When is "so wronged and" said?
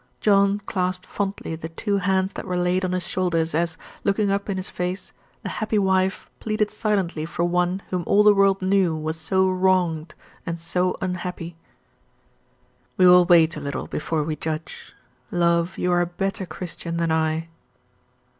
9.19-10.59